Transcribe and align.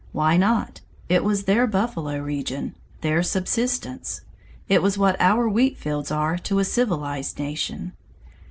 Why 0.13 0.35
not? 0.35 0.81
It 1.09 1.23
was 1.23 1.43
their 1.43 1.65
last 1.65 1.73
buffalo 1.73 2.17
region 2.17 2.73
their 3.01 3.21
subsistence. 3.21 4.21
It 4.67 4.81
was 4.81 4.97
what 4.97 5.15
our 5.21 5.47
wheat 5.47 5.77
fields 5.77 6.09
are 6.09 6.39
to 6.39 6.57
a 6.57 6.65
civilized 6.65 7.37
nation. 7.37 7.93